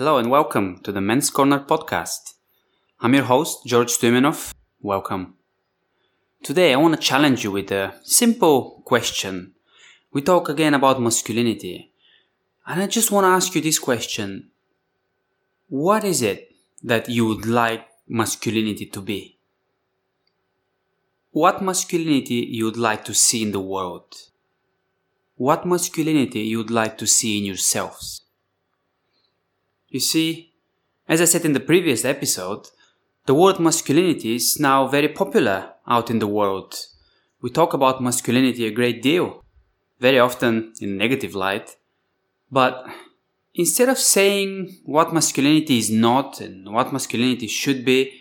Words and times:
Hello 0.00 0.16
and 0.16 0.30
welcome 0.30 0.78
to 0.78 0.92
the 0.92 1.00
Men's 1.02 1.28
Corner 1.28 1.58
podcast. 1.58 2.32
I'm 3.00 3.12
your 3.12 3.24
host, 3.24 3.66
George 3.66 3.92
Stoimenov. 3.92 4.54
Welcome. 4.80 5.34
Today 6.42 6.72
I 6.72 6.78
want 6.78 6.94
to 6.94 7.06
challenge 7.06 7.44
you 7.44 7.50
with 7.50 7.70
a 7.70 7.92
simple 8.02 8.82
question. 8.86 9.52
We 10.10 10.22
talk 10.22 10.48
again 10.48 10.72
about 10.72 11.02
masculinity. 11.02 11.92
And 12.66 12.80
I 12.80 12.86
just 12.86 13.10
want 13.10 13.24
to 13.26 13.28
ask 13.28 13.54
you 13.54 13.60
this 13.60 13.78
question. 13.78 14.48
What 15.68 16.02
is 16.02 16.22
it 16.22 16.50
that 16.82 17.10
you 17.10 17.26
would 17.26 17.44
like 17.44 17.86
masculinity 18.08 18.86
to 18.86 19.02
be? 19.02 19.36
What 21.32 21.60
masculinity 21.60 22.36
you 22.36 22.64
would 22.64 22.78
like 22.78 23.04
to 23.04 23.12
see 23.12 23.42
in 23.42 23.52
the 23.52 23.60
world? 23.60 24.14
What 25.36 25.66
masculinity 25.66 26.40
you 26.40 26.56
would 26.56 26.70
like 26.70 26.96
to 26.96 27.06
see 27.06 27.36
in 27.36 27.44
yourselves? 27.44 28.22
You 29.90 29.98
see, 29.98 30.52
as 31.08 31.20
I 31.20 31.24
said 31.24 31.44
in 31.44 31.52
the 31.52 31.60
previous 31.60 32.04
episode, 32.04 32.68
the 33.26 33.34
word 33.34 33.58
masculinity 33.58 34.36
is 34.36 34.60
now 34.60 34.86
very 34.86 35.08
popular 35.08 35.72
out 35.86 36.10
in 36.10 36.20
the 36.20 36.28
world. 36.28 36.76
We 37.42 37.50
talk 37.50 37.74
about 37.74 38.00
masculinity 38.00 38.66
a 38.66 38.70
great 38.70 39.02
deal, 39.02 39.44
very 39.98 40.20
often 40.20 40.74
in 40.80 40.96
negative 40.96 41.34
light. 41.34 41.74
But 42.52 42.86
instead 43.52 43.88
of 43.88 43.98
saying 43.98 44.78
what 44.84 45.12
masculinity 45.12 45.78
is 45.78 45.90
not 45.90 46.40
and 46.40 46.72
what 46.72 46.92
masculinity 46.92 47.48
should 47.48 47.84
be, 47.84 48.12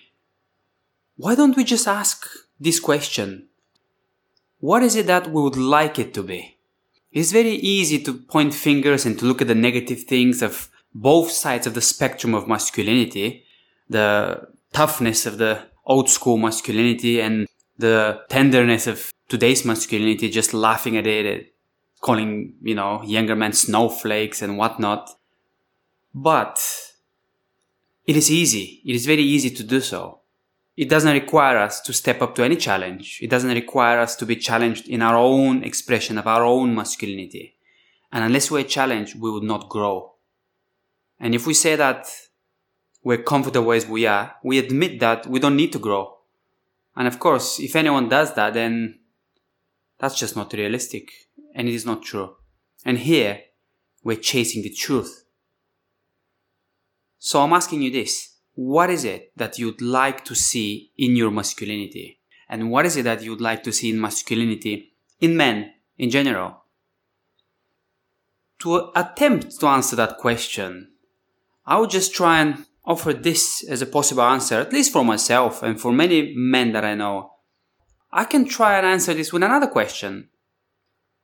why 1.18 1.36
don't 1.36 1.56
we 1.56 1.64
just 1.64 1.88
ask 1.88 2.26
this 2.60 2.80
question? 2.80 3.48
What 4.60 4.82
is 4.82 4.96
it 4.96 5.06
that 5.06 5.32
we 5.32 5.42
would 5.42 5.56
like 5.56 6.00
it 6.00 6.16
to 6.16 6.24
be? 6.24 6.58
It's 7.12 7.32
very 7.32 7.56
easy 7.56 8.00
to 8.04 8.14
point 8.14 8.56
fingers 8.56 9.06
and 9.06 9.20
to 9.20 9.26
look 9.26 9.42
at 9.42 9.48
the 9.48 9.56
negative 9.56 10.04
things 10.04 10.42
of 10.42 10.70
both 10.94 11.32
sides 11.32 11.68
of 11.68 11.74
the 11.74 11.82
spectrum 11.82 12.34
of 12.34 12.48
masculinity. 12.48 13.46
The 13.90 14.48
toughness 14.74 15.26
of 15.26 15.38
the 15.38 15.64
old 15.86 16.10
school 16.10 16.38
masculinity 16.38 17.20
and 17.20 17.48
the 17.78 18.22
tenderness 18.30 18.86
of 18.88 19.12
today's 19.28 19.66
masculinity, 19.66 20.30
just 20.30 20.54
laughing 20.54 20.98
at 20.98 21.08
it, 21.08 21.54
calling, 22.02 22.54
you 22.62 22.76
know, 22.76 23.02
younger 23.04 23.36
men 23.36 23.54
snowflakes 23.54 24.42
and 24.42 24.58
whatnot. 24.58 25.10
But 26.14 26.60
it 28.06 28.16
is 28.16 28.32
easy. 28.32 28.82
It 28.86 28.96
is 28.96 29.06
very 29.06 29.22
easy 29.22 29.50
to 29.52 29.64
do 29.64 29.82
so. 29.82 30.20
It 30.76 30.90
doesn't 30.90 31.12
require 31.12 31.58
us 31.58 31.82
to 31.82 31.94
step 31.94 32.22
up 32.22 32.36
to 32.36 32.44
any 32.44 32.56
challenge. 32.56 33.20
It 33.22 33.30
doesn't 33.30 33.54
require 33.54 34.00
us 34.00 34.16
to 34.16 34.26
be 34.26 34.36
challenged 34.36 34.88
in 34.88 35.02
our 35.02 35.16
own 35.16 35.64
expression 35.64 36.18
of 36.18 36.26
our 36.26 36.44
own 36.44 36.74
masculinity. 36.74 37.56
And 38.12 38.24
unless 38.24 38.50
we're 38.50 38.64
challenged, 38.64 39.20
we 39.20 39.30
would 39.30 39.44
not 39.44 39.70
grow. 39.70 40.14
And 41.20 41.36
if 41.36 41.46
we 41.46 41.54
say 41.54 41.76
that 41.76 42.08
we're 43.04 43.24
comfortable 43.24 43.72
as 43.72 43.86
we 43.86 44.06
are, 44.06 44.36
we 44.44 44.58
admit 44.58 45.00
that 45.00 45.28
we 45.28 45.40
don't 45.40 45.56
need 45.56 45.72
to 45.74 45.80
grow. 45.80 46.18
And 46.96 47.08
of 47.08 47.20
course, 47.20 47.60
if 47.60 47.76
anyone 47.76 48.10
does 48.10 48.34
that, 48.34 48.54
then 48.54 49.00
that's 50.00 50.18
just 50.18 50.36
not 50.36 50.54
realistic. 50.54 51.10
And 51.56 51.68
it 51.68 51.74
is 51.74 51.86
not 51.86 52.04
true. 52.04 52.36
And 52.86 52.98
here, 52.98 53.42
we're 54.04 54.18
chasing 54.18 54.64
the 54.64 54.70
truth. 54.70 55.26
So 57.18 57.42
I'm 57.42 57.54
asking 57.54 57.82
you 57.82 57.92
this. 57.92 58.36
What 58.56 58.90
is 58.90 59.04
it 59.04 59.32
that 59.36 59.60
you'd 59.60 59.82
like 59.82 60.26
to 60.26 60.36
see 60.36 60.92
in 60.98 61.16
your 61.16 61.32
masculinity? 61.32 62.20
And 62.50 62.72
what 62.72 62.86
is 62.86 62.98
it 62.98 63.04
that 63.04 63.24
you'd 63.24 63.42
like 63.42 63.64
to 63.64 63.72
see 63.72 63.90
in 63.90 64.02
masculinity 64.02 64.94
in 65.20 65.38
men 65.38 65.74
in 65.98 66.10
general? 66.10 66.64
To 68.60 68.92
attempt 68.96 69.60
to 69.60 69.68
answer 69.68 69.96
that 69.96 70.18
question, 70.18 70.92
I 71.70 71.78
would 71.78 71.92
just 71.92 72.16
try 72.16 72.42
and 72.42 72.66
offer 72.84 73.14
this 73.14 73.64
as 73.70 73.84
a 73.84 73.86
possible 73.86 74.24
answer, 74.24 74.56
at 74.56 74.74
least 74.74 74.92
for 74.92 75.06
myself 75.06 75.62
and 75.62 75.80
for 75.80 75.94
many 75.94 76.34
men 76.36 76.72
that 76.72 76.84
I 76.84 76.96
know. 76.96 77.34
I 78.12 78.24
can 78.24 78.46
try 78.46 78.78
and 78.78 78.88
answer 78.88 79.14
this 79.14 79.32
with 79.32 79.44
another 79.44 79.68
question. 79.68 80.30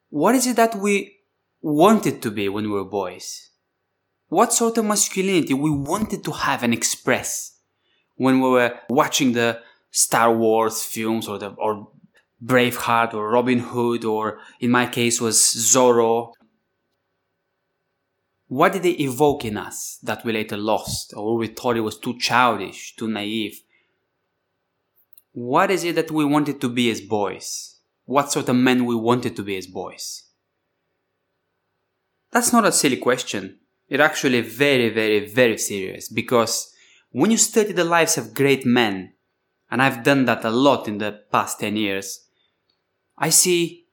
What 0.10 0.36
is 0.36 0.46
it 0.46 0.56
that 0.58 0.76
we 0.76 1.18
wanted 1.64 2.22
to 2.22 2.30
be 2.30 2.48
when 2.48 2.66
we 2.66 2.70
were 2.70 2.86
boys? 2.86 3.50
What 4.28 4.54
sort 4.54 4.78
of 4.78 4.86
masculinity 4.86 5.56
we 5.56 5.72
wanted 5.72 6.24
to 6.26 6.32
have 6.32 6.62
and 6.62 6.76
express 6.76 7.58
when 8.16 8.40
we 8.40 8.48
were 8.48 8.80
watching 8.88 9.34
the 9.34 9.62
Star 9.90 10.32
Wars 10.32 10.84
films 10.84 11.28
or 11.28 11.40
the 11.40 11.50
or 11.58 11.88
Braveheart 12.44 13.16
or 13.16 13.32
Robin 13.32 13.58
Hood 13.58 14.06
or 14.06 14.38
in 14.60 14.70
my 14.70 14.86
case 14.86 15.20
was 15.20 15.38
Zorro 15.38 16.34
what 18.48 18.74
did 18.74 18.84
they 18.84 18.92
evoke 18.92 19.44
in 19.44 19.58
us 19.58 19.98
that 20.04 20.24
we 20.24 20.32
later 20.32 20.58
lost 20.58 21.14
or 21.16 21.38
we 21.38 21.48
thought 21.48 21.78
it 21.78 21.82
was 21.82 21.98
too 21.98 22.18
childish, 22.20 22.96
too 22.96 23.08
naive? 23.08 23.62
What 25.32 25.72
is 25.72 25.84
it 25.84 25.96
that 25.96 26.12
we 26.12 26.24
wanted 26.26 26.62
to 26.62 26.70
be 26.70 26.90
as 26.92 27.02
boys? 27.02 27.80
What 28.06 28.32
sort 28.32 28.50
of 28.50 28.56
men 28.56 28.86
we 28.86 28.96
wanted 28.96 29.36
to 29.36 29.44
be 29.44 29.58
as 29.58 29.66
boys? 29.66 30.24
That's 32.32 32.54
not 32.54 32.66
a 32.66 32.72
silly 32.72 32.98
question. 32.98 33.60
It's 33.88 34.02
actually 34.02 34.42
very, 34.42 34.90
very, 34.90 35.28
very 35.28 35.58
serious 35.58 36.08
because 36.10 36.72
when 37.12 37.32
you 37.32 37.38
study 37.38 37.72
the 37.72 37.84
lives 37.84 38.18
of 38.18 38.34
great 38.34 38.66
men, 38.66 39.14
and 39.72 39.82
I've 39.82 40.04
done 40.04 40.26
that 40.26 40.46
a 40.46 40.50
lot 40.52 40.88
in 40.88 41.00
the 41.00 41.22
past 41.32 41.60
10 41.60 41.76
years, 41.76 42.28
I 43.18 43.30
see 43.30 43.86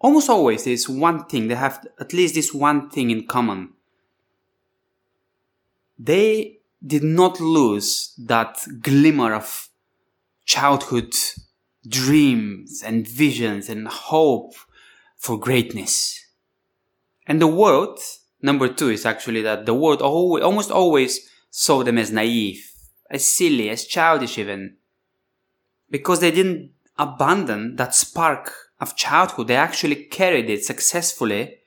almost 0.00 0.28
always 0.28 0.64
there's 0.64 0.88
one 0.88 1.26
thing, 1.26 1.46
they 1.46 1.54
have 1.54 1.86
at 2.00 2.12
least 2.12 2.34
this 2.34 2.52
one 2.52 2.90
thing 2.90 3.10
in 3.10 3.26
common 3.26 3.74
they 6.04 6.58
did 6.84 7.04
not 7.04 7.40
lose 7.40 8.14
that 8.18 8.58
glimmer 8.80 9.34
of 9.34 9.68
childhood 10.44 11.14
dreams 11.86 12.82
and 12.84 13.06
visions 13.06 13.68
and 13.68 13.86
hope 13.86 14.54
for 15.16 15.38
greatness. 15.38 16.26
And 17.26 17.40
the 17.40 17.46
world, 17.46 18.00
number 18.40 18.68
two 18.68 18.90
is 18.90 19.06
actually 19.06 19.42
that 19.42 19.66
the 19.66 19.74
world 19.74 20.02
always, 20.02 20.42
almost 20.42 20.70
always 20.70 21.28
saw 21.50 21.84
them 21.84 21.98
as 21.98 22.10
naive, 22.10 22.72
as 23.10 23.24
silly, 23.24 23.70
as 23.70 23.84
childish 23.84 24.38
even. 24.38 24.76
Because 25.88 26.20
they 26.20 26.32
didn't 26.32 26.72
abandon 26.98 27.76
that 27.76 27.94
spark 27.94 28.52
of 28.80 28.96
childhood. 28.96 29.46
They 29.46 29.56
actually 29.56 30.04
carried 30.06 30.50
it 30.50 30.64
successfully, 30.64 31.58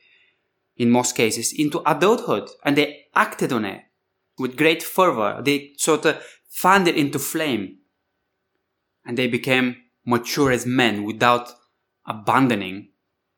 in 0.75 0.89
most 0.91 1.15
cases, 1.15 1.53
into 1.53 1.81
adulthood 1.89 2.49
and 2.63 2.77
they 2.77 3.05
acted 3.15 3.53
on 3.53 3.63
it 3.63 3.81
with 4.37 4.57
great 4.57 4.83
fervor. 4.83 5.41
They 5.43 5.73
sort 5.77 6.05
of 6.05 6.23
fanned 6.49 6.87
it 6.87 6.95
into 6.95 7.19
flame. 7.19 7.77
And 9.05 9.17
they 9.17 9.27
became 9.27 9.77
mature 10.05 10.51
as 10.51 10.65
men 10.65 11.03
without 11.03 11.51
abandoning 12.05 12.89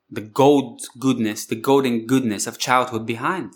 the 0.09 0.21
gold 0.21 0.81
goodness, 0.99 1.45
the 1.45 1.55
golden 1.55 2.05
goodness 2.05 2.47
of 2.47 2.57
childhood 2.57 3.05
behind. 3.05 3.53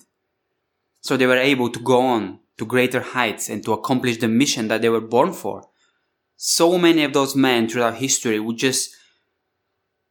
So 1.01 1.17
they 1.17 1.25
were 1.25 1.37
able 1.37 1.69
to 1.69 1.79
go 1.79 2.01
on 2.01 2.39
to 2.57 2.65
greater 2.65 3.01
heights 3.01 3.49
and 3.49 3.63
to 3.65 3.73
accomplish 3.73 4.17
the 4.17 4.27
mission 4.27 4.67
that 4.67 4.81
they 4.81 4.89
were 4.89 5.01
born 5.01 5.33
for. 5.33 5.67
So 6.35 6.77
many 6.77 7.03
of 7.03 7.13
those 7.13 7.35
men 7.35 7.67
throughout 7.67 7.95
history 7.95 8.39
would 8.39 8.57
just 8.57 8.95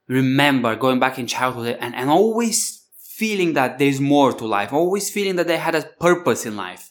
remember 0.08 0.74
going 0.76 0.98
back 0.98 1.18
in 1.18 1.26
childhood 1.26 1.76
and, 1.80 1.94
and 1.94 2.10
always 2.10 2.86
feeling 2.98 3.52
that 3.52 3.78
there's 3.78 4.00
more 4.00 4.32
to 4.32 4.46
life, 4.46 4.72
always 4.72 5.10
feeling 5.10 5.36
that 5.36 5.46
they 5.46 5.58
had 5.58 5.74
a 5.74 5.82
purpose 6.00 6.46
in 6.46 6.56
life. 6.56 6.89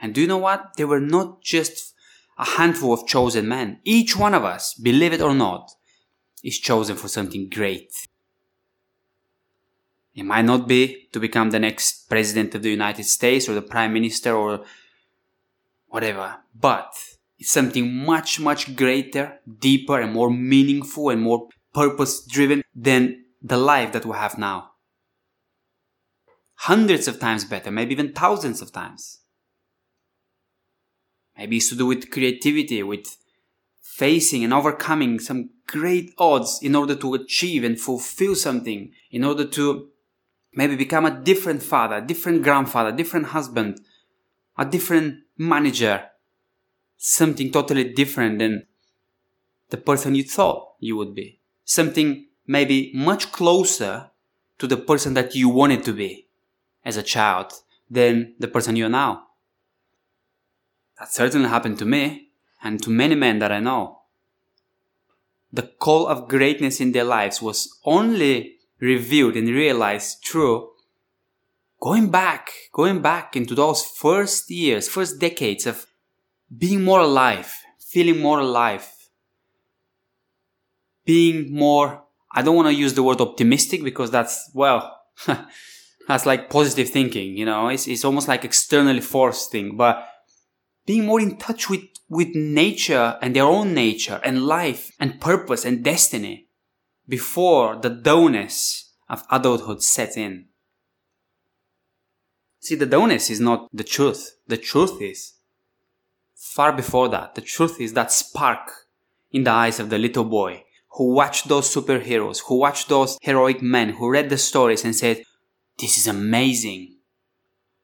And 0.00 0.14
do 0.14 0.20
you 0.20 0.26
know 0.26 0.38
what? 0.38 0.76
They 0.76 0.84
were 0.84 1.00
not 1.00 1.42
just 1.42 1.94
a 2.38 2.44
handful 2.44 2.92
of 2.92 3.06
chosen 3.06 3.48
men. 3.48 3.80
Each 3.84 4.16
one 4.16 4.34
of 4.34 4.44
us, 4.44 4.74
believe 4.74 5.12
it 5.12 5.20
or 5.20 5.34
not, 5.34 5.72
is 6.44 6.58
chosen 6.58 6.96
for 6.96 7.08
something 7.08 7.48
great. 7.48 7.92
It 10.14 10.24
might 10.24 10.44
not 10.44 10.66
be 10.66 11.08
to 11.12 11.20
become 11.20 11.50
the 11.50 11.58
next 11.58 12.08
president 12.08 12.54
of 12.54 12.62
the 12.62 12.70
United 12.70 13.04
States 13.04 13.48
or 13.48 13.54
the 13.54 13.62
prime 13.62 13.92
minister 13.92 14.34
or 14.34 14.64
whatever, 15.88 16.36
but 16.54 16.92
it's 17.38 17.50
something 17.50 18.04
much, 18.04 18.40
much 18.40 18.74
greater, 18.74 19.38
deeper, 19.60 20.00
and 20.00 20.12
more 20.12 20.30
meaningful 20.30 21.10
and 21.10 21.22
more 21.22 21.48
purpose 21.72 22.24
driven 22.24 22.62
than 22.74 23.24
the 23.40 23.56
life 23.56 23.92
that 23.92 24.04
we 24.04 24.16
have 24.16 24.38
now. 24.38 24.72
Hundreds 26.54 27.06
of 27.06 27.20
times 27.20 27.44
better, 27.44 27.70
maybe 27.70 27.92
even 27.92 28.12
thousands 28.12 28.60
of 28.60 28.72
times. 28.72 29.20
Maybe 31.38 31.58
it's 31.58 31.68
to 31.68 31.76
do 31.76 31.86
with 31.86 32.10
creativity, 32.10 32.82
with 32.82 33.16
facing 33.80 34.42
and 34.42 34.52
overcoming 34.52 35.20
some 35.20 35.50
great 35.66 36.12
odds 36.18 36.58
in 36.62 36.74
order 36.74 36.96
to 36.96 37.14
achieve 37.14 37.62
and 37.62 37.80
fulfill 37.80 38.34
something, 38.34 38.92
in 39.10 39.24
order 39.24 39.46
to 39.46 39.88
maybe 40.52 40.74
become 40.74 41.06
a 41.06 41.20
different 41.20 41.62
father, 41.62 41.96
a 41.96 42.06
different 42.06 42.42
grandfather, 42.42 42.90
a 42.90 42.96
different 42.96 43.26
husband, 43.26 43.80
a 44.56 44.64
different 44.64 45.20
manager, 45.36 46.06
something 46.96 47.52
totally 47.52 47.92
different 47.92 48.40
than 48.40 48.66
the 49.70 49.76
person 49.76 50.16
you 50.16 50.24
thought 50.24 50.74
you 50.80 50.96
would 50.96 51.14
be. 51.14 51.40
Something 51.64 52.26
maybe 52.46 52.90
much 52.94 53.30
closer 53.30 54.10
to 54.58 54.66
the 54.66 54.76
person 54.76 55.14
that 55.14 55.36
you 55.36 55.48
wanted 55.48 55.84
to 55.84 55.92
be 55.92 56.26
as 56.84 56.96
a 56.96 57.02
child 57.02 57.52
than 57.88 58.34
the 58.40 58.48
person 58.48 58.74
you 58.74 58.86
are 58.86 58.88
now. 58.88 59.27
That 60.98 61.12
certainly 61.12 61.48
happened 61.48 61.78
to 61.78 61.84
me 61.84 62.30
and 62.62 62.82
to 62.82 62.90
many 62.90 63.14
men 63.14 63.38
that 63.38 63.52
I 63.52 63.60
know. 63.60 64.00
The 65.52 65.62
call 65.62 66.06
of 66.06 66.28
greatness 66.28 66.80
in 66.80 66.92
their 66.92 67.04
lives 67.04 67.40
was 67.40 67.78
only 67.84 68.56
revealed 68.80 69.36
and 69.36 69.48
realized 69.48 70.24
through 70.24 70.70
going 71.80 72.10
back, 72.10 72.50
going 72.72 73.00
back 73.00 73.36
into 73.36 73.54
those 73.54 73.84
first 73.84 74.50
years, 74.50 74.88
first 74.88 75.18
decades 75.20 75.66
of 75.66 75.86
being 76.56 76.82
more 76.82 77.00
alive, 77.00 77.52
feeling 77.78 78.20
more 78.20 78.40
alive, 78.40 78.88
being 81.04 81.52
more, 81.52 82.04
I 82.32 82.42
don't 82.42 82.56
want 82.56 82.68
to 82.68 82.74
use 82.74 82.94
the 82.94 83.02
word 83.02 83.20
optimistic 83.20 83.82
because 83.82 84.10
that's, 84.10 84.50
well, 84.52 85.00
that's 86.08 86.26
like 86.26 86.50
positive 86.50 86.90
thinking, 86.90 87.36
you 87.36 87.46
know, 87.46 87.68
it's, 87.68 87.86
it's 87.86 88.04
almost 88.04 88.28
like 88.28 88.44
externally 88.44 89.00
forced 89.00 89.50
thing, 89.50 89.76
but 89.76 90.06
being 90.88 91.04
more 91.04 91.20
in 91.20 91.36
touch 91.36 91.68
with, 91.68 91.82
with 92.08 92.34
nature 92.34 93.18
and 93.20 93.36
their 93.36 93.44
own 93.44 93.74
nature 93.74 94.22
and 94.24 94.46
life 94.46 94.90
and 94.98 95.20
purpose 95.20 95.66
and 95.66 95.84
destiny 95.84 96.48
before 97.06 97.76
the 97.76 97.90
dullness 97.90 98.94
of 99.06 99.22
adulthood 99.30 99.82
sets 99.82 100.16
in. 100.16 100.46
See, 102.60 102.74
the 102.74 102.86
dullness 102.86 103.28
is 103.28 103.38
not 103.38 103.68
the 103.70 103.84
truth. 103.84 104.38
The 104.46 104.56
truth 104.56 105.02
is 105.02 105.34
far 106.34 106.72
before 106.72 107.10
that. 107.10 107.34
The 107.34 107.42
truth 107.42 107.78
is 107.82 107.92
that 107.92 108.10
spark 108.10 108.70
in 109.30 109.44
the 109.44 109.50
eyes 109.50 109.78
of 109.78 109.90
the 109.90 109.98
little 109.98 110.24
boy 110.24 110.64
who 110.92 111.12
watched 111.12 111.48
those 111.48 111.68
superheroes, 111.68 112.44
who 112.46 112.54
watched 112.54 112.88
those 112.88 113.18
heroic 113.20 113.60
men, 113.60 113.90
who 113.90 114.08
read 114.08 114.30
the 114.30 114.38
stories 114.38 114.86
and 114.86 114.96
said, 114.96 115.22
this 115.78 115.98
is 115.98 116.06
amazing. 116.06 116.96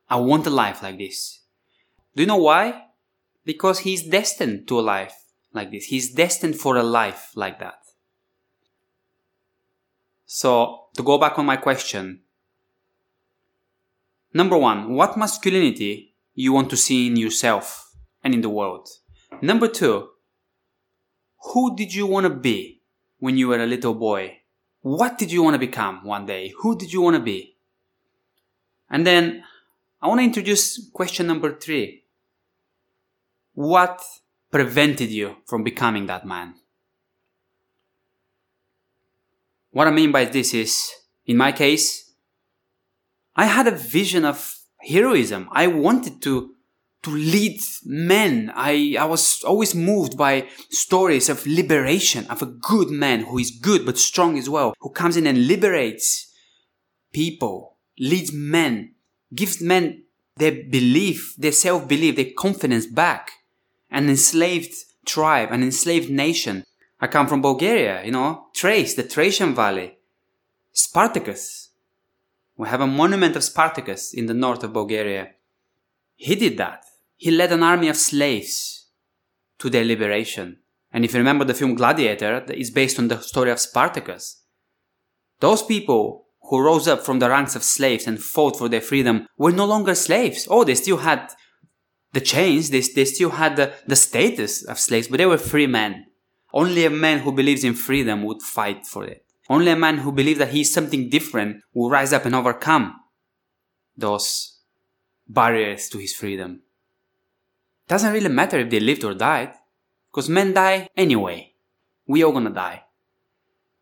I 0.09 0.17
want 0.17 0.47
a 0.47 0.51
life 0.51 0.83
like 0.83 0.97
this. 0.97 1.41
Do 2.17 2.23
you 2.23 2.27
know 2.27 2.39
why? 2.39 2.81
Because 3.45 3.81
he's 3.81 4.03
destined 4.03 4.67
to 4.69 4.79
a 4.79 4.83
life 4.83 5.15
like 5.53 5.71
this. 5.71 5.87
He's 5.87 6.13
destined 6.13 6.57
for 6.57 6.77
a 6.77 6.83
life 6.83 7.31
like 7.35 7.59
that. 7.61 7.79
So, 10.27 10.87
to 10.97 11.03
go 11.03 11.19
back 11.19 11.39
on 11.39 11.47
my 11.47 11.57
question. 11.57 12.21
Number 14.33 14.59
one, 14.59 14.95
what 14.95 15.17
masculinity 15.17 16.15
you 16.35 16.53
want 16.53 16.71
to 16.71 16.77
see 16.77 17.07
in 17.07 17.17
yourself 17.17 17.95
and 18.23 18.35
in 18.35 18.41
the 18.41 18.49
world? 18.49 18.89
Number 19.41 19.69
two, 19.69 20.09
who 21.53 21.77
did 21.77 21.95
you 21.95 22.07
want 22.07 22.25
to 22.25 22.31
be 22.31 22.81
when 23.19 23.37
you 23.37 23.49
were 23.49 23.63
a 23.63 23.67
little 23.67 23.95
boy? 23.95 24.39
What 24.81 25.19
did 25.19 25.31
you 25.31 25.43
want 25.43 25.55
to 25.55 25.59
become 25.59 26.05
one 26.05 26.27
day? 26.27 26.53
Who 26.61 26.77
did 26.77 26.93
you 26.93 27.01
want 27.01 27.17
to 27.17 27.23
be? 27.23 27.57
And 28.91 29.07
then 29.07 29.45
I 30.01 30.09
want 30.09 30.21
to 30.21 30.25
introduce 30.25 30.91
question 30.91 31.27
number 31.27 31.55
three. 31.55 32.04
What 33.55 34.03
prevented 34.51 35.11
you 35.11 35.37
from 35.47 35.63
becoming 35.63 36.07
that 36.07 36.27
man? 36.27 36.55
What 39.71 39.89
I 39.89 39.91
mean 39.91 40.13
by 40.13 40.25
this 40.27 40.55
is, 40.55 40.91
in 41.27 41.37
my 41.37 41.53
case, 41.53 42.13
I 43.35 43.47
had 43.47 43.67
a 43.67 43.73
vision 43.73 44.25
of 44.25 44.59
heroism. 44.81 45.49
I 45.53 45.67
wanted 45.67 46.23
to 46.23 46.51
to 47.05 47.11
lead 47.11 47.61
men. 47.85 48.51
I, 48.55 48.97
I 48.99 49.05
was 49.05 49.43
always 49.45 49.75
moved 49.75 50.17
by 50.17 50.49
stories 50.71 51.29
of 51.29 51.47
liberation, 51.47 52.27
of 52.29 52.41
a 52.41 52.47
good 52.47 52.89
man 52.89 53.21
who 53.21 53.39
is 53.39 53.51
good 53.51 53.85
but 53.85 53.99
strong 53.99 54.39
as 54.39 54.49
well, 54.49 54.75
who 54.81 54.91
comes 54.91 55.17
in 55.17 55.27
and 55.27 55.47
liberates 55.47 56.33
people, 57.13 57.77
leads 57.99 58.33
men, 58.33 58.95
gives 59.35 59.61
men 59.61 60.05
their 60.37 60.53
belief, 60.53 61.37
their 61.37 61.53
self-belief, 61.53 62.17
their 62.17 62.33
confidence 62.37 62.87
back. 62.87 63.31
An 63.95 64.11
enslaved 64.11 64.75
tribe, 65.07 65.51
an 65.53 65.63
enslaved 65.63 66.11
nation 66.11 66.65
I 67.01 67.07
come 67.07 67.29
from 67.29 67.43
Bulgaria, 67.43 68.05
you 68.05 68.13
know, 68.13 68.47
Thrace, 68.57 68.95
the 68.95 69.03
Thracian 69.03 69.55
Valley. 69.55 69.99
Spartacus. 70.73 71.71
We 72.57 72.67
have 72.69 72.81
a 72.81 72.87
monument 72.87 73.37
of 73.37 73.45
Spartacus 73.45 74.15
in 74.15 74.27
the 74.27 74.41
north 74.45 74.65
of 74.65 74.73
Bulgaria. 74.73 75.25
He 76.17 76.35
did 76.35 76.57
that. 76.57 76.85
He 77.17 77.31
led 77.31 77.53
an 77.53 77.63
army 77.63 77.89
of 77.89 77.97
slaves 77.97 78.87
to 79.59 79.71
their 79.71 79.85
liberation. 79.85 80.59
And 80.93 81.05
if 81.05 81.13
you 81.13 81.19
remember 81.19 81.45
the 81.45 81.55
film 81.55 81.75
Gladiator, 81.75 82.45
it's 82.49 82.71
based 82.71 82.99
on 82.99 83.09
the 83.09 83.21
story 83.21 83.51
of 83.51 83.61
Spartacus. 83.61 84.43
Those 85.41 85.63
people 85.63 86.27
who 86.49 86.65
rose 86.65 86.89
up 86.89 87.03
from 87.05 87.19
the 87.19 87.31
ranks 87.31 87.55
of 87.55 87.63
slaves 87.63 88.07
and 88.07 88.23
fought 88.23 88.57
for 88.57 88.69
their 88.69 88.81
freedom 88.81 89.27
were 89.37 89.53
no 89.53 89.67
longer 89.67 89.95
slaves. 89.95 90.49
Oh, 90.51 90.65
they 90.65 90.75
still 90.75 90.99
had 90.99 91.33
the 92.15 92.21
chains, 92.21 92.71
they, 92.71 92.81
they 92.81 93.05
still 93.05 93.31
had 93.31 93.57
the, 93.57 93.75
the 93.89 93.97
status 93.97 94.63
of 94.63 94.79
slaves, 94.79 95.09
but 95.09 95.19
they 95.19 95.27
were 95.27 95.37
free 95.37 95.67
men. 95.67 96.07
Only 96.53 96.85
a 96.85 96.91
man 96.91 97.19
who 97.19 97.33
believes 97.33 97.65
in 97.65 97.75
freedom 97.75 98.23
would 98.23 98.41
fight 98.41 98.87
for 98.87 99.05
it. 99.05 99.27
Only 99.51 99.73
a 99.73 99.77
man 99.77 99.99
who 99.99 100.13
believes 100.13 100.39
that 100.39 100.51
he 100.51 100.61
is 100.61 100.73
something 100.73 101.11
different 101.11 101.63
will 101.75 101.91
rise 101.91 102.13
up 102.13 102.25
and 102.25 102.35
overcome 102.35 102.95
those 103.97 104.61
barriers 105.29 105.89
to 105.89 105.99
his 105.99 106.15
freedom. 106.15 106.63
Doesn't 107.89 108.13
really 108.13 108.29
matter 108.29 108.61
if 108.61 108.71
they 108.71 108.81
lived 108.81 109.03
or 109.03 109.15
died, 109.15 109.53
because 110.11 110.29
men 110.29 110.55
die 110.55 110.89
anyway. 110.97 111.53
We 112.07 112.23
all 112.23 112.33
gonna 112.33 112.51
die. 112.51 112.85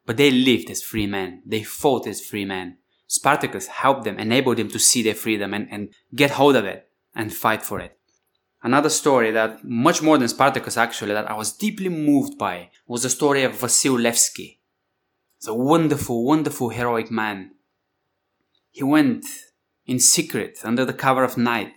But 0.06 0.16
they 0.16 0.30
lived 0.30 0.70
as 0.70 0.82
free 0.82 1.06
men. 1.06 1.42
They 1.44 1.62
fought 1.62 2.06
as 2.06 2.24
free 2.24 2.46
men. 2.46 2.78
Spartacus 3.06 3.66
helped 3.66 4.04
them, 4.04 4.18
enabled 4.18 4.56
them 4.56 4.68
to 4.68 4.78
see 4.78 5.02
their 5.02 5.14
freedom 5.14 5.52
and, 5.52 5.68
and 5.70 5.90
get 6.14 6.30
hold 6.30 6.56
of 6.56 6.64
it 6.64 6.88
and 7.14 7.32
fight 7.32 7.62
for 7.62 7.78
it. 7.78 7.98
Another 8.62 8.90
story 8.90 9.32
that, 9.32 9.64
much 9.64 10.02
more 10.02 10.18
than 10.18 10.28
Spartacus 10.28 10.76
actually, 10.76 11.14
that 11.14 11.30
I 11.30 11.34
was 11.34 11.52
deeply 11.52 11.88
moved 11.88 12.38
by 12.38 12.70
was 12.86 13.02
the 13.02 13.10
story 13.10 13.42
of 13.42 13.52
Vasil 13.52 14.00
Levski. 14.00 14.58
He's 15.38 15.48
a 15.48 15.54
wonderful, 15.54 16.24
wonderful 16.24 16.68
heroic 16.68 17.10
man. 17.10 17.52
He 18.70 18.84
went 18.84 19.26
in 19.84 19.98
secret 19.98 20.60
under 20.62 20.84
the 20.84 20.92
cover 20.92 21.24
of 21.24 21.36
night, 21.36 21.74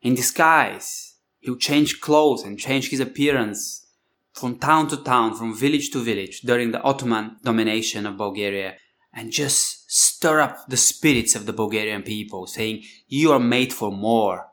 in 0.00 0.14
disguise. 0.14 1.14
He 1.40 1.50
would 1.50 1.60
change 1.60 2.00
clothes 2.00 2.44
and 2.44 2.58
change 2.58 2.90
his 2.90 3.00
appearance 3.00 3.86
from 4.32 4.58
town 4.58 4.86
to 4.88 4.96
town, 4.96 5.34
from 5.34 5.56
village 5.56 5.90
to 5.90 5.98
village 5.98 6.42
during 6.42 6.70
the 6.70 6.82
Ottoman 6.82 7.36
domination 7.42 8.06
of 8.06 8.16
Bulgaria 8.16 8.76
and 9.12 9.32
just 9.32 9.90
stir 9.90 10.40
up 10.40 10.68
the 10.68 10.76
spirits 10.76 11.34
of 11.34 11.46
the 11.46 11.52
Bulgarian 11.52 12.02
people, 12.02 12.46
saying, 12.46 12.84
You 13.08 13.32
are 13.32 13.40
made 13.40 13.72
for 13.72 13.90
more. 13.90 14.46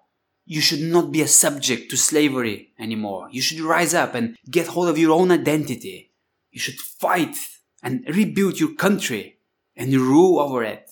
You 0.46 0.62
should 0.62 0.82
not 0.82 1.12
be 1.12 1.22
a 1.22 1.28
subject 1.28 1.90
to 1.90 1.98
slavery 1.98 2.74
anymore. 2.78 3.30
You 3.32 3.42
should 3.42 3.62
rise 3.62 3.94
up 3.94 4.14
and 4.14 4.38
get 4.50 4.68
hold 4.68 4.90
of 4.90 4.98
your 4.98 5.12
own 5.12 5.32
identity. 5.32 6.12
You 6.52 6.60
should 6.60 6.80
fight 6.80 7.36
and 7.82 8.04
rebuild 8.08 8.60
your 8.60 8.76
country 8.76 9.38
and 9.76 9.94
rule 9.94 10.40
over 10.40 10.64
it 10.64 10.90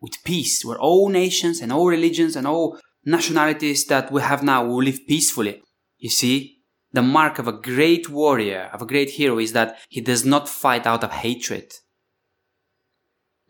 with 0.00 0.22
peace, 0.24 0.64
where 0.64 0.78
all 0.78 1.08
nations 1.08 1.60
and 1.60 1.72
all 1.72 1.88
religions 1.88 2.36
and 2.36 2.46
all 2.46 2.78
nationalities 3.04 3.86
that 3.86 4.12
we 4.12 4.20
have 4.22 4.42
now 4.42 4.64
will 4.64 4.82
live 4.82 5.00
peacefully. 5.06 5.62
You 5.98 6.10
see, 6.10 6.58
the 6.92 7.02
mark 7.02 7.38
of 7.38 7.48
a 7.48 7.52
great 7.52 8.08
warrior, 8.08 8.70
of 8.72 8.82
a 8.82 8.86
great 8.86 9.10
hero, 9.10 9.38
is 9.38 9.52
that 9.52 9.78
he 9.88 10.00
does 10.00 10.24
not 10.24 10.48
fight 10.48 10.86
out 10.86 11.04
of 11.04 11.10
hatred. 11.10 11.72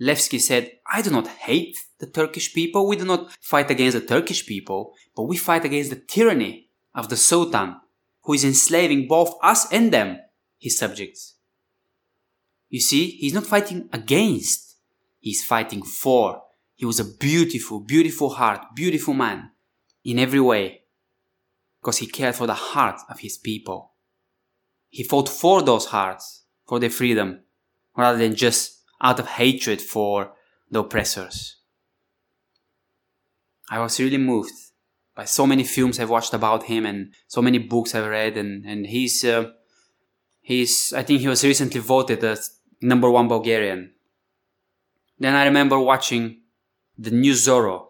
Levski 0.01 0.41
said, 0.41 0.73
I 0.91 1.03
do 1.03 1.11
not 1.11 1.29
hate 1.29 1.77
the 1.99 2.07
Turkish 2.07 2.55
people. 2.55 2.89
We 2.89 2.97
do 2.97 3.05
not 3.05 3.31
fight 3.41 3.71
against 3.71 3.99
the 3.99 4.07
Turkish 4.07 4.47
people, 4.47 4.95
but 5.15 5.25
we 5.25 5.37
fight 5.37 5.65
against 5.65 5.91
the 5.91 5.97
tyranny 5.97 6.71
of 6.95 7.09
the 7.09 7.17
Sultan, 7.17 7.77
who 8.23 8.33
is 8.33 8.45
enslaving 8.45 9.07
both 9.07 9.35
us 9.43 9.71
and 9.71 9.93
them, 9.93 10.19
his 10.59 10.79
subjects. 10.79 11.35
You 12.71 12.81
see, 12.81 13.11
he's 13.11 13.35
not 13.35 13.47
fighting 13.47 13.89
against, 13.93 14.77
he's 15.21 15.45
fighting 15.45 15.83
for. 15.83 16.43
He 16.75 16.85
was 16.85 17.01
a 17.01 17.05
beautiful, 17.05 17.81
beautiful 17.81 18.31
heart, 18.31 18.75
beautiful 18.75 19.15
man 19.15 19.51
in 20.05 20.19
every 20.19 20.41
way, 20.41 20.83
because 21.81 21.99
he 21.99 22.07
cared 22.07 22.35
for 22.35 22.47
the 22.47 22.55
heart 22.55 23.01
of 23.11 23.21
his 23.21 23.37
people. 23.37 23.93
He 24.89 25.03
fought 25.03 25.29
for 25.29 25.61
those 25.63 25.87
hearts, 25.87 26.45
for 26.67 26.79
their 26.79 26.91
freedom, 26.91 27.41
rather 27.97 28.19
than 28.19 28.35
just 28.35 28.83
out 29.03 29.21
of 29.21 29.27
hatred 29.27 29.83
for 29.83 30.33
the 30.71 30.81
oppressors. 30.81 31.57
I 33.71 33.79
was 33.81 34.01
really 34.01 34.19
moved 34.19 34.53
by 35.15 35.25
so 35.25 35.47
many 35.47 35.65
films 35.65 35.99
I've 35.99 36.11
watched 36.11 36.33
about 36.33 36.65
him 36.65 36.87
and 36.87 37.13
so 37.27 37.43
many 37.43 37.59
books 37.59 37.95
I've 37.95 38.07
read, 38.07 38.37
and 38.37 38.65
and 38.65 38.87
he's 38.87 39.25
uh, 39.25 39.51
he's 40.41 40.93
I 40.93 41.03
think 41.03 41.21
he 41.21 41.29
was 41.29 41.45
recently 41.45 41.81
voted 41.81 42.25
as 42.25 42.59
number 42.81 43.11
one 43.11 43.29
Bulgarian. 43.29 43.93
Then 45.19 45.35
I 45.35 45.45
remember 45.45 45.79
watching 45.79 46.43
the 46.97 47.11
new 47.11 47.33
Zorro 47.33 47.87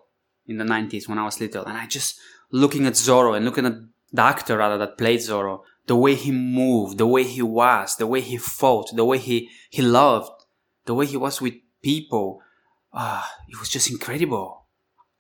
in 0.47 0.57
the 0.57 0.65
90s 0.65 1.09
when 1.09 1.19
I 1.19 1.25
was 1.25 1.41
little, 1.41 1.65
and 1.65 1.77
I 1.77 1.87
just 1.87 2.19
looking 2.51 2.87
at 2.87 2.95
Zorro 2.95 3.37
and 3.37 3.45
looking 3.45 3.67
at 3.67 3.77
the 4.13 4.23
actor 4.23 4.57
rather 4.57 4.79
that 4.79 4.97
played 4.97 5.21
Zorro, 5.21 5.61
the 5.87 5.97
way 5.97 6.15
he 6.15 6.33
moved, 6.33 6.97
the 6.97 7.07
way 7.07 7.25
he 7.25 7.43
was, 7.43 7.97
the 7.97 8.07
way 8.07 8.23
he 8.23 8.39
fought, 8.39 8.97
the 8.97 9.05
way 9.05 9.19
he 9.19 9.51
he 9.71 9.83
loved 9.83 10.33
the 10.89 10.95
way 10.95 11.07
he 11.07 11.19
was 11.19 11.41
with 11.41 11.55
people, 11.83 12.41
uh, 12.93 13.23
it 13.49 13.59
was 13.59 13.69
just 13.69 13.91
incredible. 13.91 14.67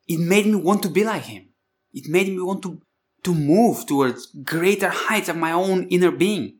It 0.06 0.20
made 0.20 0.46
me 0.46 0.56
want 0.56 0.82
to 0.82 0.88
be 0.88 1.04
like 1.04 1.24
him. 1.24 1.48
It 1.92 2.08
made 2.08 2.28
me 2.28 2.40
want 2.40 2.62
to 2.62 2.80
to 3.24 3.34
move 3.34 3.84
towards 3.86 4.26
greater 4.44 4.88
heights 4.88 5.28
of 5.28 5.36
my 5.36 5.52
own 5.52 5.88
inner 5.88 6.10
being, 6.10 6.58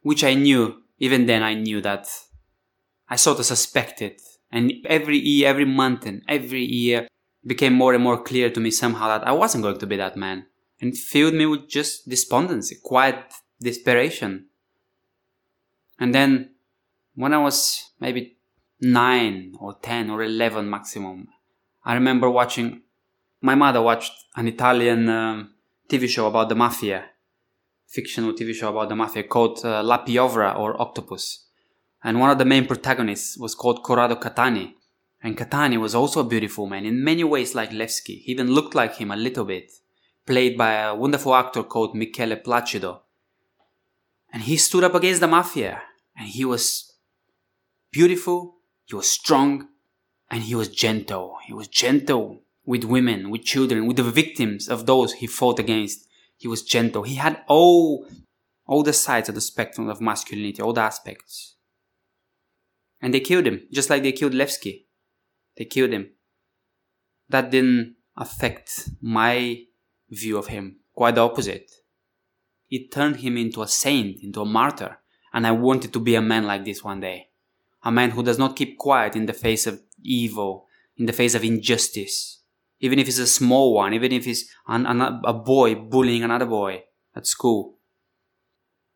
which 0.00 0.24
I 0.24 0.34
knew, 0.34 0.82
even 0.98 1.26
then 1.26 1.42
I 1.42 1.54
knew 1.54 1.80
that 1.82 2.08
I 3.08 3.16
sort 3.16 3.38
of 3.38 3.44
suspected. 3.44 4.20
And 4.50 4.72
every 4.86 5.18
year, 5.18 5.48
every 5.48 5.66
month 5.66 6.06
and 6.06 6.22
every 6.28 6.64
year 6.64 7.06
became 7.46 7.74
more 7.74 7.92
and 7.92 8.02
more 8.02 8.22
clear 8.22 8.50
to 8.50 8.60
me 8.60 8.70
somehow 8.70 9.08
that 9.08 9.26
I 9.26 9.32
wasn't 9.32 9.62
going 9.62 9.78
to 9.78 9.86
be 9.86 9.96
that 9.96 10.16
man. 10.16 10.46
And 10.80 10.94
it 10.94 10.98
filled 10.98 11.34
me 11.34 11.46
with 11.46 11.68
just 11.68 12.08
despondency, 12.08 12.76
quiet 12.82 13.32
desperation. 13.60 14.46
And 15.98 16.14
then 16.14 16.50
when 17.14 17.34
I 17.34 17.38
was 17.38 17.90
maybe 18.00 18.33
nine 18.84 19.54
or 19.58 19.74
10 19.82 20.10
or 20.10 20.22
11 20.22 20.68
maximum, 20.68 21.28
I 21.84 21.94
remember 21.94 22.30
watching, 22.30 22.82
my 23.40 23.54
mother 23.54 23.82
watched 23.82 24.12
an 24.36 24.48
Italian 24.48 25.08
um, 25.08 25.54
TV 25.88 26.08
show 26.08 26.26
about 26.26 26.48
the 26.48 26.54
mafia, 26.54 27.04
fictional 27.86 28.32
TV 28.32 28.54
show 28.54 28.70
about 28.70 28.88
the 28.88 28.96
mafia 28.96 29.24
called 29.24 29.64
uh, 29.64 29.82
La 29.82 30.04
Piovra 30.04 30.56
or 30.56 30.80
Octopus. 30.80 31.46
And 32.02 32.20
one 32.20 32.30
of 32.30 32.38
the 32.38 32.44
main 32.44 32.66
protagonists 32.66 33.38
was 33.38 33.54
called 33.54 33.82
Corrado 33.82 34.16
Cattani. 34.16 34.74
And 35.22 35.36
Cattani 35.38 35.80
was 35.80 35.94
also 35.94 36.20
a 36.20 36.24
beautiful 36.24 36.66
man, 36.66 36.84
in 36.84 37.02
many 37.02 37.24
ways 37.24 37.54
like 37.54 37.70
Levski. 37.70 38.20
He 38.20 38.32
even 38.32 38.50
looked 38.50 38.74
like 38.74 38.96
him 38.96 39.10
a 39.10 39.16
little 39.16 39.46
bit, 39.46 39.72
played 40.26 40.58
by 40.58 40.74
a 40.74 40.94
wonderful 40.94 41.34
actor 41.34 41.62
called 41.62 41.94
Michele 41.94 42.36
Placido. 42.36 43.00
And 44.30 44.42
he 44.42 44.58
stood 44.58 44.84
up 44.84 44.94
against 44.94 45.20
the 45.20 45.28
mafia, 45.28 45.80
and 46.14 46.28
he 46.28 46.44
was 46.44 46.92
beautiful, 47.90 48.56
he 48.84 48.94
was 48.94 49.08
strong, 49.08 49.68
and 50.30 50.42
he 50.42 50.54
was 50.54 50.68
gentle. 50.68 51.36
He 51.46 51.52
was 51.52 51.68
gentle 51.68 52.42
with 52.64 52.84
women, 52.84 53.30
with 53.30 53.44
children, 53.44 53.86
with 53.86 53.96
the 53.96 54.02
victims 54.02 54.68
of 54.68 54.86
those 54.86 55.14
he 55.14 55.26
fought 55.26 55.58
against. 55.58 56.06
He 56.36 56.48
was 56.48 56.62
gentle. 56.62 57.02
He 57.02 57.14
had 57.14 57.42
all, 57.46 58.06
all 58.66 58.82
the 58.82 58.92
sides 58.92 59.28
of 59.28 59.34
the 59.34 59.40
spectrum 59.40 59.88
of 59.88 60.00
masculinity, 60.00 60.60
all 60.60 60.72
the 60.72 60.80
aspects. 60.80 61.56
And 63.00 63.12
they 63.12 63.20
killed 63.20 63.46
him, 63.46 63.66
just 63.72 63.90
like 63.90 64.02
they 64.02 64.12
killed 64.12 64.32
Levski. 64.32 64.84
They 65.56 65.66
killed 65.66 65.92
him. 65.92 66.10
That 67.28 67.50
didn't 67.50 67.96
affect 68.16 68.90
my 69.00 69.64
view 70.10 70.38
of 70.38 70.48
him. 70.48 70.80
Quite 70.94 71.16
the 71.16 71.22
opposite. 71.22 71.70
It 72.70 72.92
turned 72.92 73.16
him 73.16 73.36
into 73.36 73.62
a 73.62 73.68
saint, 73.68 74.22
into 74.22 74.40
a 74.40 74.46
martyr. 74.46 74.98
And 75.32 75.46
I 75.46 75.52
wanted 75.52 75.92
to 75.92 76.00
be 76.00 76.14
a 76.14 76.22
man 76.22 76.44
like 76.44 76.64
this 76.64 76.82
one 76.82 77.00
day. 77.00 77.28
A 77.84 77.92
man 77.92 78.10
who 78.10 78.22
does 78.22 78.38
not 78.38 78.56
keep 78.56 78.78
quiet 78.78 79.14
in 79.14 79.26
the 79.26 79.32
face 79.32 79.66
of 79.66 79.80
evil, 80.02 80.66
in 80.96 81.06
the 81.06 81.12
face 81.12 81.34
of 81.34 81.44
injustice, 81.44 82.40
even 82.80 82.98
if 82.98 83.08
it's 83.08 83.18
a 83.18 83.26
small 83.26 83.74
one, 83.74 83.94
even 83.94 84.12
if 84.12 84.26
it's 84.26 84.44
an, 84.66 84.86
an, 84.86 85.20
a 85.24 85.32
boy 85.32 85.74
bullying 85.74 86.22
another 86.22 86.46
boy 86.46 86.84
at 87.14 87.26
school. 87.26 87.78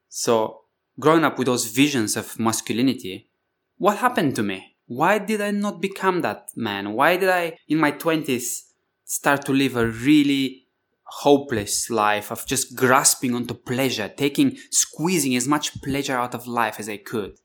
So, 0.09 0.63
growing 0.99 1.25
up 1.25 1.39
with 1.39 1.47
those 1.47 1.67
visions 1.67 2.17
of 2.17 2.39
masculinity, 2.39 3.31
what 3.77 3.99
happened 3.99 4.35
to 4.37 4.43
me? 4.43 4.77
Why 4.87 5.19
did 5.19 5.41
I 5.41 5.51
not 5.51 5.81
become 5.81 6.23
that 6.23 6.49
man? 6.57 6.95
Why 6.95 7.17
did 7.17 7.29
I, 7.29 7.59
in 7.69 7.79
my 7.79 7.93
20s, 7.93 8.63
start 9.05 9.45
to 9.47 9.53
live 9.53 9.77
a 9.77 9.87
really 9.87 10.65
hopeless 11.03 11.91
life 11.91 12.31
of 12.31 12.47
just 12.47 12.75
grasping 12.75 13.35
onto 13.35 13.55
pleasure, 13.55 14.09
taking, 14.09 14.57
squeezing 14.71 15.37
as 15.37 15.47
much 15.47 15.81
pleasure 15.83 16.17
out 16.17 16.35
of 16.35 16.47
life 16.47 16.81
as 16.81 16.89
I 16.89 16.97
could? 16.97 17.39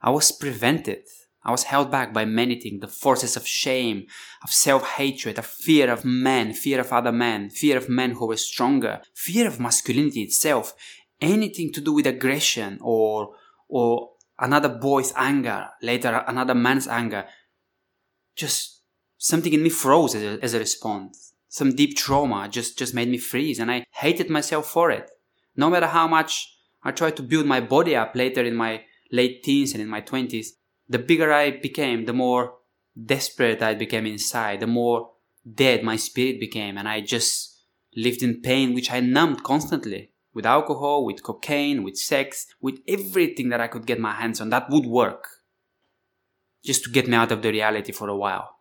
I 0.00 0.10
was 0.10 0.32
prevented 0.32 1.04
I 1.48 1.50
was 1.50 1.64
held 1.64 1.90
back 1.90 2.12
by 2.12 2.26
many 2.26 2.60
things 2.60 2.82
the 2.82 2.88
forces 2.88 3.34
of 3.34 3.46
shame, 3.46 4.06
of 4.42 4.50
self 4.50 4.82
hatred, 4.96 5.38
of 5.38 5.46
fear 5.46 5.90
of 5.90 6.04
men, 6.04 6.52
fear 6.52 6.78
of 6.78 6.92
other 6.92 7.10
men, 7.10 7.48
fear 7.48 7.78
of 7.78 7.88
men 7.88 8.12
who 8.12 8.26
were 8.26 8.36
stronger, 8.36 9.00
fear 9.14 9.46
of 9.46 9.58
masculinity 9.58 10.22
itself, 10.22 10.74
anything 11.22 11.72
to 11.72 11.80
do 11.80 11.92
with 11.92 12.06
aggression 12.06 12.78
or, 12.82 13.34
or 13.66 14.10
another 14.38 14.68
boy's 14.68 15.12
anger, 15.16 15.68
later 15.80 16.22
another 16.26 16.54
man's 16.54 16.86
anger. 16.86 17.24
Just 18.36 18.82
something 19.16 19.54
in 19.54 19.62
me 19.62 19.70
froze 19.70 20.14
as 20.14 20.22
a, 20.22 20.44
as 20.44 20.52
a 20.52 20.58
response. 20.58 21.32
Some 21.48 21.74
deep 21.74 21.96
trauma 21.96 22.48
just, 22.50 22.78
just 22.78 22.94
made 22.94 23.08
me 23.08 23.16
freeze 23.16 23.58
and 23.58 23.70
I 23.70 23.86
hated 23.92 24.28
myself 24.28 24.68
for 24.68 24.90
it. 24.90 25.10
No 25.56 25.70
matter 25.70 25.86
how 25.86 26.06
much 26.06 26.58
I 26.82 26.90
tried 26.90 27.16
to 27.16 27.22
build 27.22 27.46
my 27.46 27.60
body 27.60 27.96
up 27.96 28.14
later 28.14 28.44
in 28.44 28.54
my 28.54 28.82
late 29.10 29.42
teens 29.42 29.72
and 29.72 29.82
in 29.82 29.88
my 29.88 30.00
20s, 30.00 30.48
the 30.88 30.98
bigger 30.98 31.32
I 31.32 31.50
became, 31.50 32.04
the 32.04 32.12
more 32.12 32.54
desperate 32.96 33.62
I 33.62 33.74
became 33.74 34.06
inside, 34.06 34.60
the 34.60 34.66
more 34.66 35.10
dead 35.54 35.82
my 35.82 35.96
spirit 35.96 36.40
became, 36.40 36.76
and 36.76 36.88
I 36.88 37.00
just 37.00 37.60
lived 37.96 38.22
in 38.22 38.40
pain, 38.40 38.74
which 38.74 38.90
I 38.90 39.00
numbed 39.00 39.42
constantly 39.42 40.12
with 40.34 40.46
alcohol, 40.46 41.04
with 41.04 41.22
cocaine, 41.22 41.82
with 41.82 41.96
sex, 41.96 42.46
with 42.60 42.80
everything 42.86 43.48
that 43.48 43.60
I 43.60 43.66
could 43.66 43.86
get 43.86 43.98
my 43.98 44.12
hands 44.12 44.40
on 44.40 44.50
that 44.50 44.70
would 44.70 44.86
work 44.86 45.26
just 46.64 46.84
to 46.84 46.90
get 46.90 47.08
me 47.08 47.16
out 47.16 47.32
of 47.32 47.42
the 47.42 47.50
reality 47.50 47.92
for 47.92 48.08
a 48.08 48.16
while. 48.16 48.56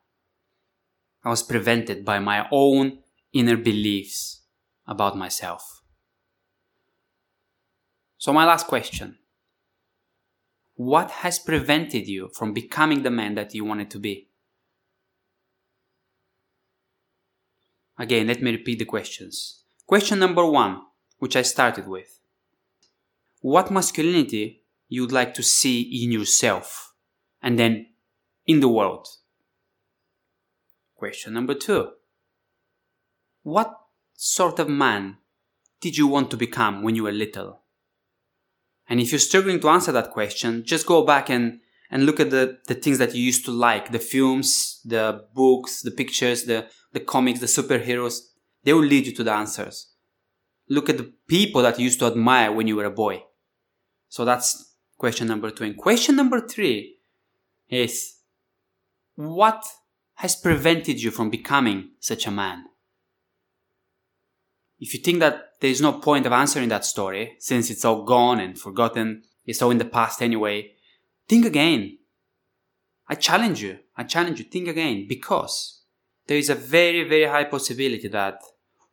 I 1.23 1.29
was 1.29 1.43
prevented 1.43 2.05
by 2.05 2.19
my 2.19 2.47
own 2.51 2.99
inner 3.33 3.57
beliefs 3.57 4.41
about 4.87 5.17
myself. 5.17 5.81
So, 8.17 8.33
my 8.33 8.45
last 8.45 8.67
question 8.67 9.17
what 10.77 11.09
has 11.09 11.39
prevented 11.39 12.07
you 12.07 12.29
from 12.29 12.53
becoming 12.53 13.01
the 13.01 13.09
man 13.09 13.33
that 13.33 13.53
you 13.55 13.65
wanted 13.65 13.89
to 13.89 13.99
be? 13.99 14.29
Again, 17.97 18.27
let 18.27 18.43
me 18.43 18.51
repeat 18.51 18.77
the 18.77 18.85
questions. 18.85 19.63
Question 19.87 20.19
number 20.19 20.45
one, 20.45 20.81
which 21.17 21.35
I 21.35 21.41
started 21.41 21.87
with. 21.87 22.19
What 23.41 23.71
masculinity 23.71 24.61
you'd 24.87 25.11
like 25.11 25.33
to 25.33 25.43
see 25.43 25.81
in 26.03 26.11
yourself 26.11 26.93
and 27.41 27.57
then 27.57 27.87
in 28.45 28.59
the 28.59 28.69
world? 28.69 29.07
Question 30.95 31.33
number 31.33 31.55
two. 31.55 31.89
What 33.41 33.75
sort 34.13 34.59
of 34.59 34.69
man 34.69 35.17
did 35.81 35.97
you 35.97 36.05
want 36.05 36.29
to 36.31 36.37
become 36.37 36.83
when 36.83 36.95
you 36.95 37.03
were 37.03 37.11
little? 37.11 37.61
And 38.89 38.99
if 38.99 39.11
you're 39.11 39.19
struggling 39.19 39.59
to 39.59 39.69
answer 39.69 39.91
that 39.91 40.11
question, 40.11 40.63
just 40.63 40.85
go 40.85 41.03
back 41.05 41.29
and, 41.29 41.59
and 41.91 42.05
look 42.05 42.19
at 42.19 42.29
the, 42.29 42.57
the 42.67 42.73
things 42.73 42.97
that 42.99 43.13
you 43.13 43.23
used 43.23 43.45
to 43.45 43.51
like, 43.51 43.91
the 43.91 43.99
films, 43.99 44.81
the 44.85 45.25
books, 45.33 45.81
the 45.81 45.91
pictures, 45.91 46.43
the, 46.43 46.67
the 46.93 46.99
comics, 46.99 47.39
the 47.39 47.45
superheroes. 47.47 48.19
They 48.63 48.73
will 48.73 48.81
lead 48.81 49.05
you 49.05 49.13
to 49.13 49.23
the 49.23 49.33
answers. 49.33 49.91
Look 50.69 50.89
at 50.89 50.97
the 50.97 51.13
people 51.27 51.61
that 51.61 51.77
you 51.79 51.85
used 51.85 51.99
to 51.99 52.07
admire 52.07 52.51
when 52.51 52.67
you 52.67 52.75
were 52.75 52.85
a 52.85 52.91
boy. 52.91 53.23
So 54.09 54.25
that's 54.25 54.75
question 54.97 55.27
number 55.27 55.51
two. 55.51 55.65
And 55.65 55.77
question 55.77 56.15
number 56.15 56.45
three 56.45 56.97
is 57.69 58.15
what 59.15 59.65
has 60.15 60.35
prevented 60.35 61.01
you 61.01 61.11
from 61.11 61.29
becoming 61.29 61.91
such 61.99 62.25
a 62.25 62.31
man? 62.31 62.65
If 64.79 64.93
you 64.93 64.99
think 64.99 65.19
that 65.19 65.53
there 65.59 65.69
is 65.69 65.81
no 65.81 65.93
point 65.93 66.25
of 66.25 66.31
answering 66.31 66.69
that 66.69 66.85
story, 66.85 67.35
since 67.39 67.69
it's 67.69 67.83
all 67.83 68.03
gone 68.03 68.39
and 68.39 68.57
forgotten, 68.57 69.23
it's 69.45 69.61
all 69.61 69.71
in 69.71 69.79
the 69.79 69.85
past 69.85 70.21
anyway, 70.21 70.71
think 71.27 71.45
again. 71.45 71.97
I 73.07 73.15
challenge 73.15 73.61
you, 73.61 73.79
I 73.95 74.03
challenge 74.03 74.39
you, 74.39 74.45
think 74.45 74.67
again, 74.67 75.05
because 75.07 75.81
there 76.27 76.37
is 76.37 76.49
a 76.49 76.55
very, 76.55 77.07
very 77.07 77.25
high 77.25 77.45
possibility 77.45 78.07
that 78.09 78.39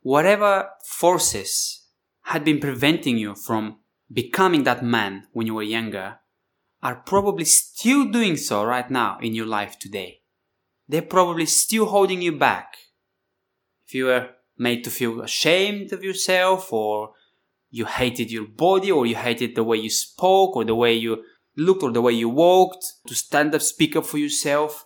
whatever 0.01 0.69
forces 0.85 1.87
had 2.23 2.43
been 2.43 2.59
preventing 2.59 3.17
you 3.17 3.35
from 3.35 3.77
becoming 4.11 4.63
that 4.63 4.83
man 4.83 5.27
when 5.33 5.45
you 5.45 5.53
were 5.53 5.63
younger 5.63 6.19
are 6.81 6.95
probably 6.95 7.45
still 7.45 8.05
doing 8.05 8.37
so 8.37 8.63
right 8.63 8.89
now 8.89 9.17
in 9.19 9.33
your 9.33 9.45
life 9.45 9.77
today. 9.77 10.21
They're 10.87 11.01
probably 11.01 11.47
still 11.47 11.87
holding 11.87 12.21
you 12.21 12.31
back. 12.31 12.77
If 13.87 13.93
you 13.93 14.05
were 14.05 14.29
made 14.57 14.83
to 14.83 14.89
feel 14.89 15.21
ashamed 15.21 15.91
of 15.91 16.03
yourself 16.03 16.71
or 16.71 17.11
you 17.69 17.85
hated 17.85 18.31
your 18.31 18.47
body 18.47 18.91
or 18.91 19.05
you 19.05 19.15
hated 19.15 19.55
the 19.55 19.63
way 19.63 19.77
you 19.77 19.89
spoke 19.89 20.55
or 20.55 20.63
the 20.63 20.75
way 20.75 20.93
you 20.93 21.23
looked 21.57 21.83
or 21.83 21.91
the 21.91 22.01
way 22.01 22.13
you 22.13 22.29
walked 22.29 22.85
to 23.07 23.15
stand 23.15 23.53
up 23.53 23.61
speak 23.61 23.95
up 23.95 24.05
for 24.05 24.17
yourself. 24.17 24.85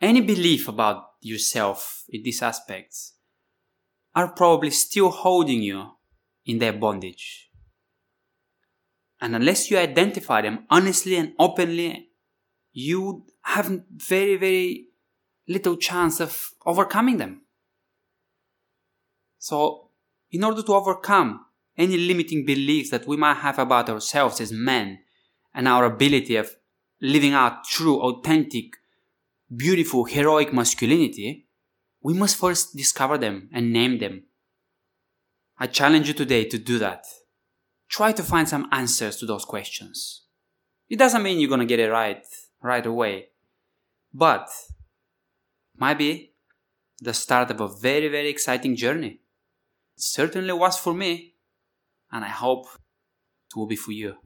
Any 0.00 0.20
belief 0.20 0.68
about 0.68 1.04
yourself 1.20 2.04
in 2.08 2.22
these 2.22 2.42
aspects 2.42 3.14
are 4.14 4.28
probably 4.28 4.70
still 4.70 5.10
holding 5.10 5.62
you 5.62 5.92
in 6.44 6.58
their 6.58 6.72
bondage. 6.72 7.50
And 9.20 9.36
unless 9.36 9.70
you 9.70 9.78
identify 9.78 10.42
them 10.42 10.66
honestly 10.68 11.16
and 11.16 11.32
openly 11.38 12.08
you 12.72 13.24
have 13.42 13.82
very 13.94 14.36
very 14.36 14.86
little 15.48 15.76
chance 15.76 16.20
of 16.20 16.50
overcoming 16.66 17.18
them 17.18 17.41
so, 19.42 19.88
in 20.30 20.44
order 20.44 20.62
to 20.62 20.72
overcome 20.72 21.46
any 21.76 21.96
limiting 21.96 22.46
beliefs 22.46 22.90
that 22.90 23.08
we 23.08 23.16
might 23.16 23.38
have 23.38 23.58
about 23.58 23.90
ourselves 23.90 24.40
as 24.40 24.52
men 24.52 25.00
and 25.52 25.66
our 25.66 25.84
ability 25.84 26.36
of 26.36 26.54
living 27.00 27.32
out 27.32 27.64
true, 27.64 28.00
authentic, 28.00 28.76
beautiful, 29.54 30.04
heroic 30.04 30.52
masculinity, 30.52 31.48
we 32.00 32.14
must 32.14 32.36
first 32.36 32.76
discover 32.76 33.18
them 33.18 33.48
and 33.52 33.72
name 33.72 33.98
them. 33.98 34.22
I 35.58 35.66
challenge 35.66 36.06
you 36.06 36.14
today 36.14 36.44
to 36.44 36.56
do 36.56 36.78
that. 36.78 37.04
Try 37.88 38.12
to 38.12 38.22
find 38.22 38.48
some 38.48 38.68
answers 38.70 39.16
to 39.16 39.26
those 39.26 39.44
questions. 39.44 40.22
It 40.88 41.00
doesn't 41.00 41.22
mean 41.24 41.40
you're 41.40 41.50
gonna 41.50 41.66
get 41.66 41.80
it 41.80 41.90
right 41.90 42.24
right 42.62 42.86
away, 42.86 43.30
but 44.14 44.48
might 45.76 45.98
be 45.98 46.34
the 47.00 47.12
start 47.12 47.50
of 47.50 47.60
a 47.60 47.66
very, 47.66 48.06
very 48.06 48.28
exciting 48.28 48.76
journey 48.76 49.18
certainly 50.02 50.52
was 50.52 50.78
for 50.78 50.92
me, 50.92 51.34
and 52.10 52.24
I 52.24 52.28
hope 52.28 52.66
it 53.50 53.56
will 53.56 53.66
be 53.66 53.76
for 53.76 53.92
you. 53.92 54.16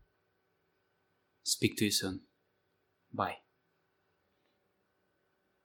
Speak 1.44 1.76
to 1.76 1.84
you 1.84 1.90
soon. 1.90 2.20
Bye. 3.12 3.45